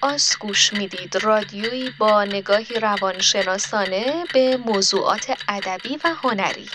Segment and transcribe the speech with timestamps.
[0.00, 1.16] آس گوش می‌دید.
[1.16, 6.70] رادیویی با نگاهی روانشناسانه به موضوعات ادبی و هنری.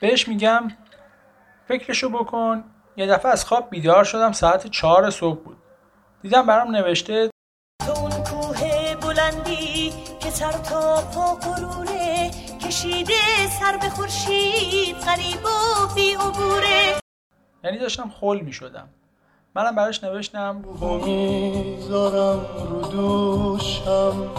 [0.00, 0.68] بهش میگم
[1.68, 2.64] فکرشو بکن.
[2.96, 5.56] یه دفعه از خواب بیدار شدم ساعت چهار صبح بود.
[6.22, 7.30] دیدم برام نوشته
[7.86, 12.30] تو اون کوه بلندی که سر تا پا قرونه
[12.66, 17.00] کشیده سر به خورشید غریب و بی عبوره.
[17.64, 18.88] یعنی داشتم خل می‌شدم.
[19.56, 20.64] منم براش نوشتم.
[21.04, 24.30] می‌ذارم رو دوشم.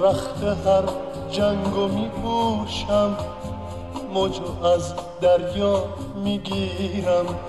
[0.00, 0.84] رخت هر
[1.30, 3.16] جنگو میپوشم.
[4.12, 7.40] موجو از دریا می‌گیرم.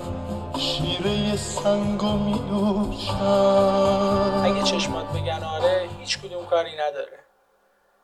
[0.59, 3.15] شیره سنگو میدوشم.
[4.45, 7.19] اگه چشمات بگن آره هیچ کدوم کاری نداره.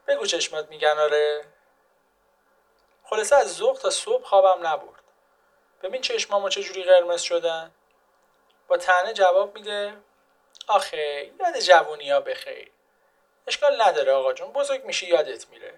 [0.08, 1.42] بگو چشمات میگن آره.
[3.03, 5.03] خلاصه از ظهر تا صبح خوابم نبرد.
[5.83, 7.71] ببین چشمامو چجوری قرمز شدن.
[8.67, 9.94] با تنه جواب میده
[10.67, 12.71] آخه یاد جوونی ها بخیر.
[13.47, 15.73] اشکال نداره آقا جون بزرگ میشی یادت میره.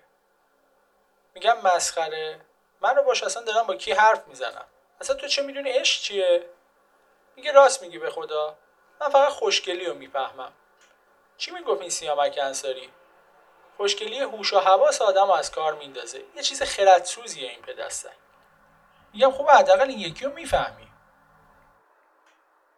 [1.33, 2.39] میگم مسخره.
[2.81, 4.65] منو باش اصلا دارم با کی حرف می‌زنم؟
[5.01, 6.45] اصلا تو چه می‌دونی عشق چیه؟
[7.35, 8.57] میگه راست میگی به خدا.
[9.01, 10.53] من فقط خوشگلی رو می‌فهمم.
[11.37, 12.91] چی می‌گفت این سیامک انصاری؟
[13.77, 16.23] خوشگلی هوش و حواس آدم از کار میندازه.
[16.35, 18.13] یه چیز خردسوزیه این پدستن
[19.13, 20.86] میگم خوب حداقل این یکی رو می‌فهمی.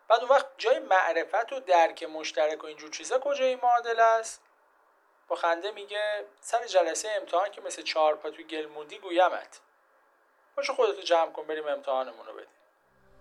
[0.09, 4.41] بعد اون وقت جای معرفت و درک مشترک و اینجور چیزا کجای معادل است؟
[5.27, 9.59] با خنده میگه سر جلسه امتحان که مثل چهار پا تو گل موندی گویمت.
[10.55, 12.47] پاشو خودتو جمع کن بریم امتحانمون رو بدیم.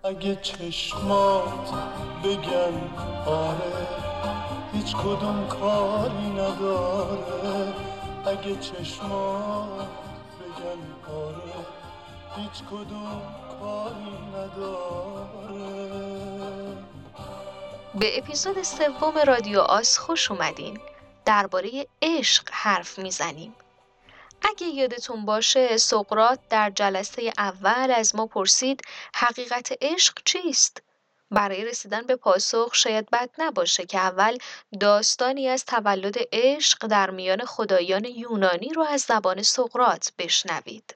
[0.05, 1.69] اگه چشمات
[2.25, 2.91] بگن
[3.27, 3.87] آره
[4.73, 7.75] هیچ کدوم کاری نداره.
[8.27, 9.89] اگه چشمات
[10.41, 11.67] بگن آره
[12.37, 13.23] هیچ کدوم
[13.61, 16.18] کاری نداره.
[18.01, 20.81] به اپیزود سوم رادیو آس خوش اومدین
[21.25, 23.55] درباره عشق حرف می‌زنیم
[24.43, 28.83] اگه یادتون باشه سقرات در جلسه اول از ما پرسید
[29.15, 30.83] حقیقت عشق چیست؟
[31.31, 34.39] برای رسیدن به پاسخ شاید بد نباشه که اول
[34.81, 40.95] داستانی از تولد عشق در میان خدایان یونانی رو از زبان سقرات بشنوید.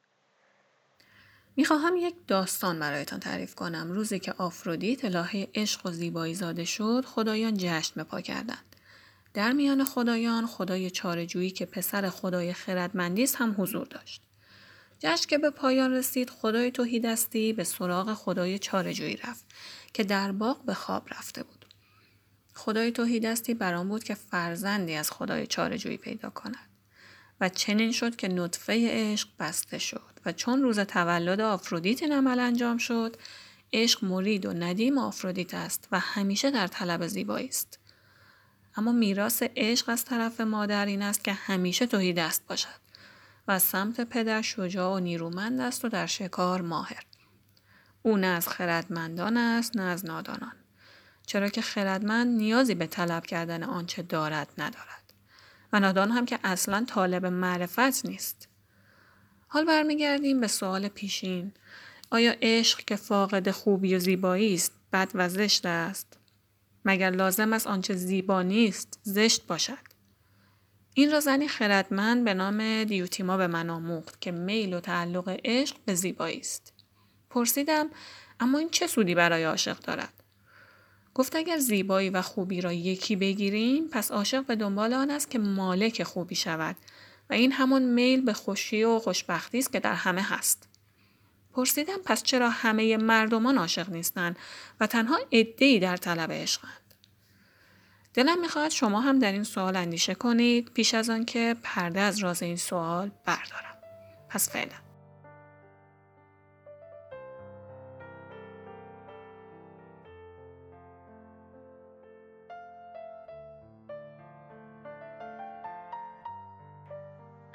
[1.57, 3.93] می‌خواهم یک داستان برایتان تعریف کنم.
[3.93, 8.77] روزی که آفرودیت الهه عشق و زیبایی زاده شد، خدایان جشن به پا کردند.
[9.35, 14.23] در میان خدایان خدای چارجویی که پسر خدای خردمندی هم حضور داشت.
[14.99, 19.45] جشن که به پایان رسید خدای توحیدستی به سراغ خدای چارجویی رفت
[19.95, 21.67] که در باغ به خواب رفته بود.
[22.55, 26.72] خدای توحیدستی برام بود که فرزندی از خدای چارجویی پیدا کند.
[27.41, 32.41] و چنین شد که نطفه عشق بسته شد و چون روز تولد آفرودیت این عمل
[32.41, 33.17] انجام شد
[33.73, 37.79] عشق مرید و ندیم آفرودیت است و همیشه در طلب زیبایی است
[38.77, 42.83] اما میراث عشق از طرف مادر این است که همیشه توهی دست باشد
[43.49, 47.03] و سمت پدر شجاع و نیرومند است و در شکار ماهر.
[48.03, 50.53] او نه از خردمندان است نه از نادانان.
[51.27, 55.02] چرا که خردمند نیازی به طلب کردن آنچه دارد ندارد.
[55.73, 58.49] و نادان هم که اصلا طالب معرفت نیست.
[59.49, 61.53] حال برمیگردیم به سوال پیشین.
[62.11, 66.19] آیا عشق که فاقد خوبی و زیبایی است بد و زشت است؟
[66.85, 69.93] مگر لازم است آنچه زیبا نیست زشت باشد
[70.95, 75.77] این را زنی خردمند به نام دیوتیما به من آموخت که میل و تعلق عشق
[75.85, 76.73] به زیبایی است
[77.31, 77.91] پرسیدم
[78.41, 80.22] اما این چه سودی برای عاشق دارد
[81.15, 85.39] گفت اگر زیبایی و خوبی را یکی بگیریم پس عاشق به دنبال آن است که
[85.39, 86.77] مالک خوبی شود.
[87.31, 90.69] و این همون میل به خوشی و خوشبختی است که در همه هست.
[91.53, 94.37] پرسیدم پس چرا همه مردمان عاشق نیستند
[94.81, 96.95] و تنها عدهای در طلب عشقند
[98.15, 100.71] دلم می‌خواهد شما هم در این سوال اندیشه کنید.
[100.75, 103.77] پیش از آنکه پرده از راز این سوال بردارم.
[104.29, 104.82] پس فعلا.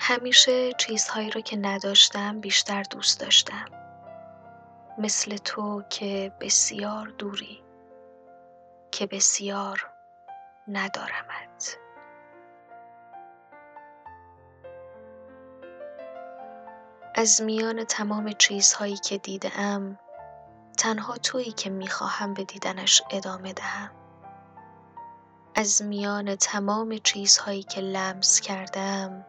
[0.10, 3.66] همیشه چیزهایی رو که نداشتم بیشتر دوست داشتم.
[4.98, 7.64] مثل تو که بسیار دوری
[8.92, 9.90] که بسیار
[10.68, 11.78] ندارمت.
[17.16, 20.00] از میان تمام چیزهایی که دیدم
[20.78, 23.92] تنها تویی که می‌خواهم به دیدنش ادامه دهم.
[25.56, 29.26] از میان تمام چیزهایی که لمس کردم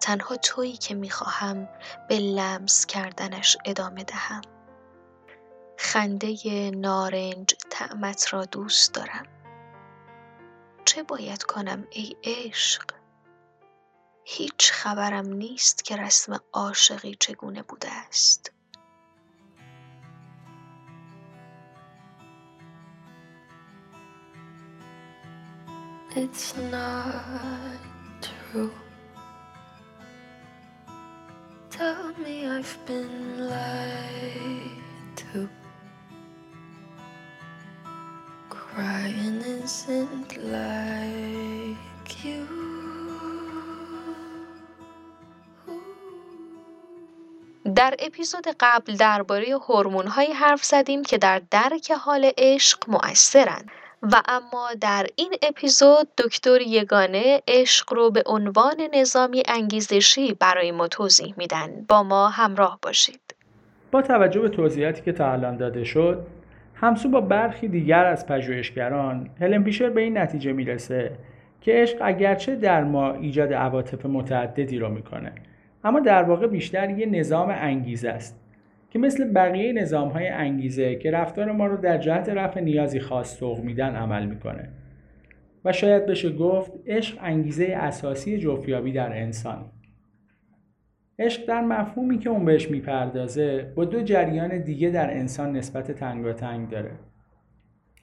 [0.00, 1.68] تنها تویی که می‌خواهم
[2.08, 4.42] به لمس کردنش ادامه دهم.
[5.78, 9.26] خنده نارنج طعمت را دوست دارم.
[10.84, 12.90] چه باید کنم ای عشق؟
[14.24, 18.52] هیچ خبرم نیست که رسم عاشقی چگونه بوده است.
[26.16, 27.82] It's not
[28.22, 28.85] true.
[31.76, 35.48] Tell me I've been lied to.
[38.48, 42.46] Crying isn't like you.
[47.74, 53.70] در اپیزود قبل درباره هورمون‌هایی حرف زدیم که در درک حال عشق مؤثرند
[54.12, 60.88] و اما در این اپیزود دکتر یگانه عشق رو به عنوان نظامی انگیزشی برای ما
[60.88, 61.84] توضیح میدن.
[61.88, 63.34] با ما همراه باشید.
[63.90, 66.26] با توجه به توضیحاتی که تا الان داده شد
[66.74, 71.12] همسو با برخی دیگر از پژوهشگران هلن پیشر به این نتیجه می‌رسه
[71.60, 75.32] که عشق اگرچه در ما ایجاد عواطف متعددی رو می‌کنه
[75.84, 78.45] اما در واقع بیشتر یه نظام انگیزه است.
[78.90, 83.38] که مثل بقیه نظام های انگیزه که رفتار ما رو در جهت رفع نیازی خاص
[83.38, 84.68] سوق میدن عمل می‌کنه.
[85.64, 89.72] و شاید بشه گفت عشق انگیزه اساسی جفیابی در انسان.
[91.18, 96.68] عشق در مفهومی که اون بهش می‌پردازه با دو جریان دیگه در انسان نسبت تنگاتنگ
[96.68, 96.90] داره.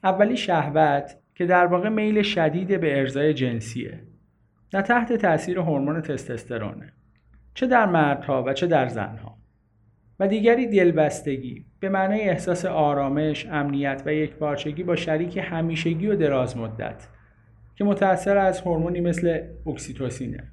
[0.04, 4.00] اولی شهوت که در واقع میل شدید به ارزای جنسیه.
[4.74, 6.92] نه تحت تاثیر هورمون تستوسترونه.
[7.54, 9.43] چه در مردها و چه در زنها.
[10.20, 16.16] و دیگری دلبستگی به معنای احساس آرامش، امنیت و یک پارچگی با شریک همیشگی و
[16.16, 17.08] دراز مدت
[17.76, 20.44] که متأثر از هورمونی مثل اکسیتوسینه.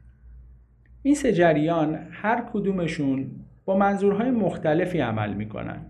[1.04, 3.32] این سه جریان هر کدومشون
[3.66, 5.86] با منظورهای مختلفی عمل می‌کنن.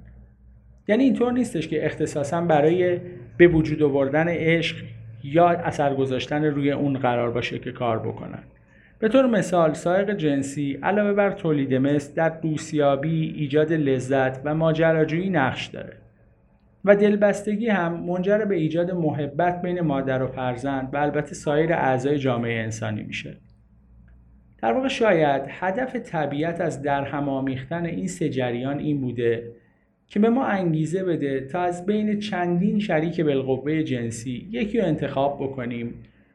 [0.88, 3.00] یعنی اینطور نیستش که اختصاصا برای
[3.38, 4.86] به وجود آوردن عشق
[5.24, 8.44] یا اثر گذاشتن روی اون قرار باشه که کار بکنن.
[9.02, 15.30] به طور مثال سایق جنسی علاوه بر تولید مثل در دوستیابی ایجاد لذت و ماجراجویی
[15.30, 15.98] نقش داره
[16.86, 22.18] و دلبستگی هم منجر به ایجاد محبت بین مادر و فرزند و البته سایر اعضای
[22.18, 23.38] جامعه انسانی میشه.
[24.58, 29.52] در واقع شاید هدف طبیعت از درهم آمیختن این سه جریان این بوده
[30.08, 35.38] که به ما انگیزه بده تا از بین چندین شریک بالقوه جنسی یکی رو انتخاب
[35.44, 35.94] بکنیم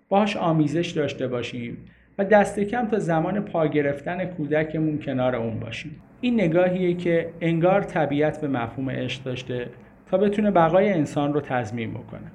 [0.08, 1.78] باهاش آمیزش داشته باشیم
[2.18, 7.82] و دست کم تا زمان پا گرفتن کودکمون کنار اون باشیم این نگاهیه که انگار
[7.82, 9.68] طبیعت به مفهوم عشق داشته
[10.10, 12.30] تا بتونه بقای انسان رو تضمین بکنه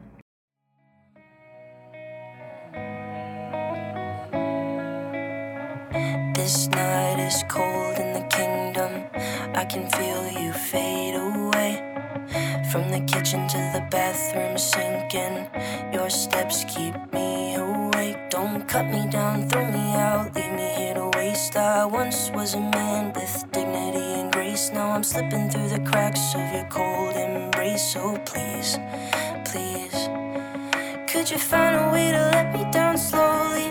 [6.41, 8.91] This night is cold in the kingdom.
[9.61, 11.71] I can feel you fade away.
[12.71, 15.35] From the kitchen to the bathroom sinking.
[15.95, 17.50] Your steps keep me
[18.41, 21.55] Don't cut me down, throw me out, leave me here to waste.
[21.55, 24.71] I once was a man with dignity and grace.
[24.73, 27.83] Now I'm slipping through the cracks of your cold embrace.
[27.93, 28.79] So please,
[29.45, 30.09] please,
[31.07, 33.69] could you find a way to let me down slowly?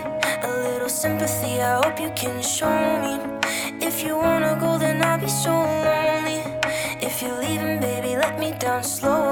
[0.49, 3.19] A little sympathy, I hope you can show me.
[3.85, 6.39] If you wanna go, then I'll be so lonely.
[7.05, 9.30] If you're leaving, baby, let me down slowly.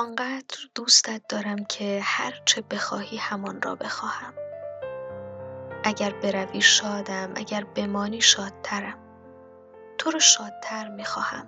[0.00, 4.34] آنقدر دوستت دارم که هر چه بخواهی همان را بخواهم.
[5.84, 8.98] اگر بروی شادم اگر بمانی شادترم.
[9.98, 11.46] تو رو شادتر می‌خواهم.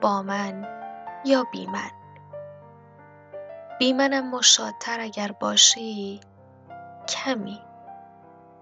[0.00, 0.66] با من
[1.24, 1.90] یا بی من.
[3.78, 6.20] بی منم شادتر اگر باشی
[7.08, 7.62] کمی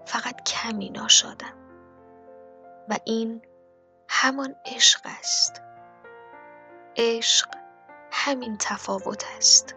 [0.05, 1.55] فقط کمی ناشادم.
[2.89, 3.41] و این
[4.09, 5.61] همان عشق است.
[6.97, 7.60] عشق
[8.11, 9.75] همین تفاوت است.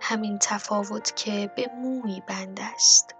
[0.00, 3.14] همین تفاوت که به موی بند است.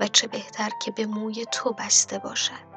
[0.00, 2.74] و چه بهتر که به موی تو بسته باشد.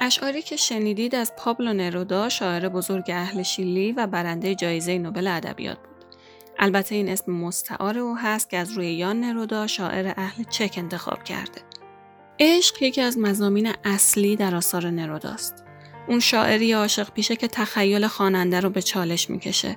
[0.00, 5.78] اشعاری که شنیدید از پابلو نرودا شاعر بزرگ اهل شیلی و برنده جایزه نوبل ادبیات
[5.78, 5.96] بود.
[6.58, 11.24] البته این اسم مستعار او هست که از روی یان نرودا شاعر اهل چک انتخاب
[11.24, 11.65] کرده.
[12.40, 15.64] عشق یکی از مزامین اصلی در آثار نروداست.
[16.08, 19.76] اون شاعری عاشق پیشه که تخیل خواننده رو به چالش می‌کشه.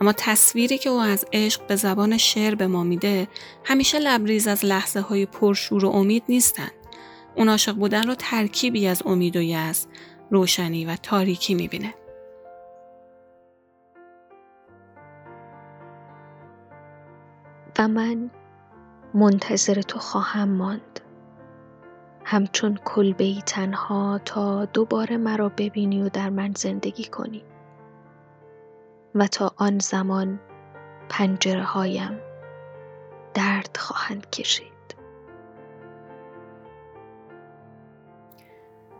[0.00, 3.28] اما تصویری که او از عشق به زبان شعر به ما میده
[3.64, 6.72] همیشه لبریز از لحظه های پرشور و امید نیستند.
[7.36, 9.86] اون عاشق بودن رو ترکیبی از امید و یأس،
[10.30, 11.94] روشنی و تاریکی می‌بینه.
[17.78, 18.30] و من
[19.14, 21.00] منتظر تو خواهم ماند
[22.30, 27.44] همچون کلبه ای تنها تا دوباره مرا ببینی و در من زندگی کنی
[29.14, 30.40] و تا آن زمان
[31.08, 32.20] پنجره هایم
[33.34, 34.70] درد خواهند کشید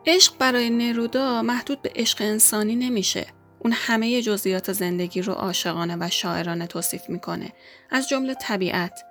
[0.06, 3.26] عشق برای نرودا محدود به عشق انسانی نمیشه.
[3.58, 7.52] اون همه جزئیات زندگی رو عاشقانه و شاعرانه توصیف می‌کنه.
[7.90, 9.04] از جمله طبیعت.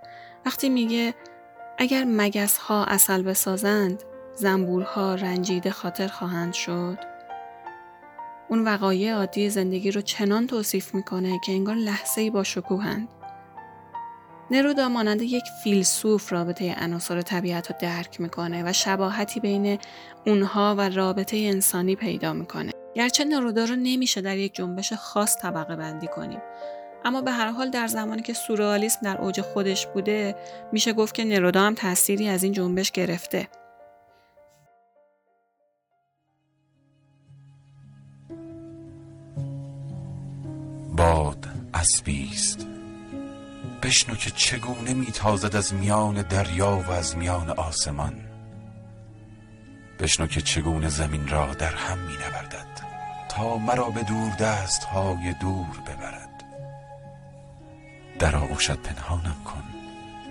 [0.45, 1.13] وقتی میگه
[1.81, 4.03] اگر مگس ها اصل بسازند،
[4.35, 6.97] زنبورها رنجیده خاطر خواهند شد.
[8.49, 13.07] اون وقایع عادی زندگی رو چنان توصیف می‌کنه که انگار لحظه ای با شکوهند.
[14.51, 19.79] نرودا مانند یک فیلسوف رابطه عناصر طبیعت رو درک می‌کنه و شباهتی بین
[20.27, 22.71] اونها و رابطه انسانی پیدا می‌کنه.
[22.95, 26.41] گرچه نرودا رو نمیشه در یک جنبش خاص طبقه بندی کنیم.
[27.05, 30.35] اما به هر حال در زمانی که سورئالیسم در اوج خودش بوده
[30.71, 33.47] میشه گفت که نرودا هم تأثیری از این جنبش گرفته.
[40.97, 42.67] باد اسبیست.
[43.83, 48.13] بشنو که چگونه میتازد از میان دریا و از میان آسمان.
[49.99, 52.67] بشنو که چگونه زمین را در هم می نوردد
[53.29, 56.18] تا مرا به دور دست های دور ببرد.
[58.19, 59.63] در آغوشت پنهانم کن.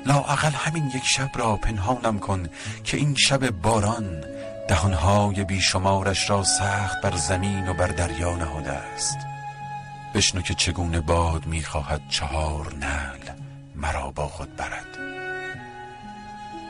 [0.07, 2.49] لااقل همین یک شب را پنهانم کن
[2.85, 4.25] که این شب باران
[4.69, 9.19] دهانهای بیشمارش را سخت بر زمین و بر دریا نهاده است.
[10.15, 13.35] بشنو که چگونه باد می‌خواهد چهار نل
[13.75, 14.99] مرا با خود برد.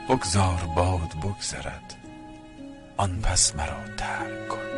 [0.09, 1.95] بگذار باد بگذرد
[2.97, 4.69] آن پس مرا ترک کن.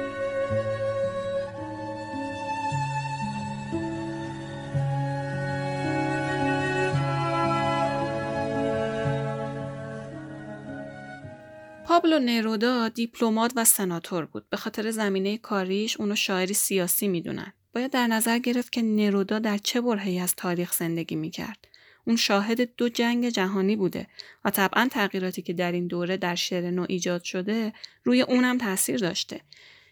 [11.92, 14.50] پابلو نرودا دیپلمات و سناتور بود.
[14.50, 17.54] به خاطر زمینه کاریش اونو شاعری سیاسی می‌دونن.
[17.74, 21.68] باید در نظر گرفت که نرودا در چه برهی از تاریخ زندگی می‌کرد.
[22.08, 24.08] اون شاهد دو جنگ جهانی بوده
[24.46, 28.98] و طبعا تغییراتی که در این دوره در شعر نو ایجاد شده روی اونم تاثیر
[28.98, 29.42] داشته.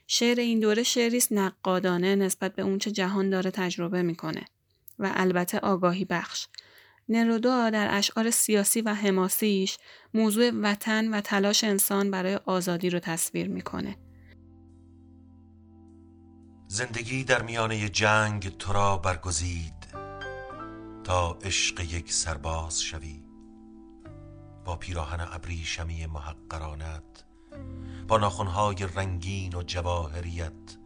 [0.07, 4.45] شعر این دوره شعری است نقادانه نسبت به اونچه جهان داره تجربه می‌کنه
[4.99, 6.47] و البته آگاهی بخش.
[7.09, 9.77] نرودا در اشعار سیاسی و حماسیش
[10.13, 13.97] موضوع وطن و تلاش انسان برای آزادی رو تصویر می‌کنه.
[16.67, 19.73] زندگی در میانه جنگ تو را برگزید
[21.03, 23.23] تا عشق یک سرباز شوی
[24.65, 27.25] با پیراهن ابریشمی محقرانت
[28.07, 30.77] با ناخونهای رنگین و جواهریت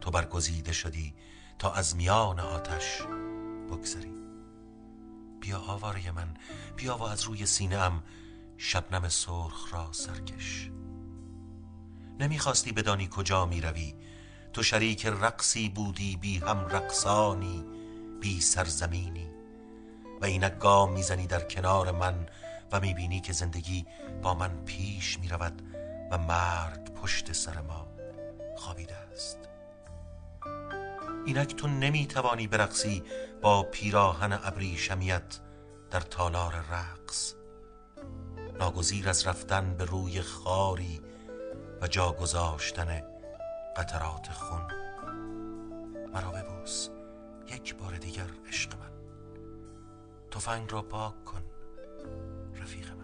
[0.00, 1.14] تو برگزیده شدی
[1.58, 3.02] تا از میان آتش
[3.70, 4.17] بگذری
[5.48, 6.36] بیا آواره من.
[6.76, 8.02] بیا و از روی سینه ام
[8.56, 10.70] شبنم سرخ را سرکش.
[12.20, 13.94] نمی‌خواستی بدانی کجا می روی
[14.52, 17.64] تو شریک رقصی بودی بی هم رقصانی
[18.20, 19.30] بی سرزمینی.
[20.20, 22.26] و اینک گام می‌زنی در کنار من
[22.72, 23.86] و می‌بینی که زندگی
[24.22, 25.62] با من پیش می‌رود
[26.10, 27.88] و مرگ پشت سر ما
[28.56, 29.38] خوابیده است.
[31.26, 33.02] اینک تو نمی‌توانی برقصی
[33.42, 35.40] با پیراهن ابریشمیت
[35.90, 37.34] در تالار رقص.
[38.58, 41.00] ناگزیر از رفتن به روی خاری
[41.80, 43.02] و جا گذاشتن
[43.76, 44.62] قطرات خون.
[46.14, 46.88] مرا ببوس
[47.48, 48.92] یک بار دیگر عشق من.
[50.30, 51.42] تفنگ را پاک کن
[52.60, 52.97] رفیق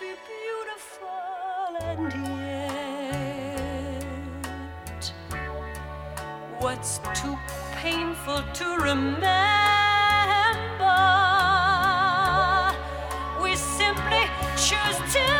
[0.00, 1.08] be beautiful
[1.82, 2.84] and yet
[6.58, 7.36] what's too
[7.72, 9.24] painful to remember?
[13.42, 14.24] We simply
[14.56, 15.33] choose to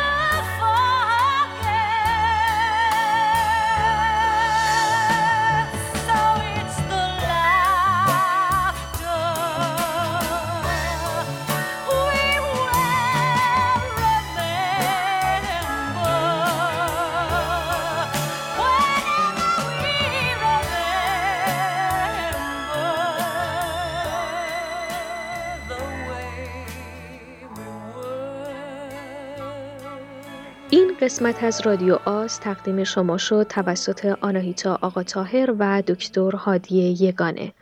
[31.05, 37.53] قسمت از رادیو آز تقدیم شما شد توسط آناهیتا آقا تاهر و دکتر هادی یگانه.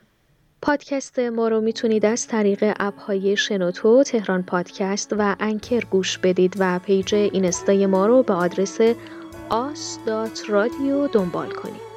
[0.61, 6.55] پادکست ما رو می‌تونید از طریق app های شنوتو، تهران پادکست و Anchor گوش بدید
[6.59, 8.79] و page اینستای ما رو به آدرس
[9.49, 9.99] آس
[10.49, 11.92] رادیو دنبال کنید.